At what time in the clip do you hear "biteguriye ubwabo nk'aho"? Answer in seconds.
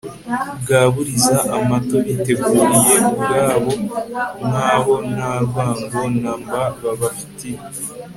2.05-4.93